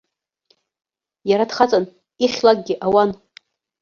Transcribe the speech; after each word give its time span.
Иара 1.29 1.49
дхаҵан, 1.49 1.85
ихьлакгьы 2.25 2.75
ауан. 2.85 3.11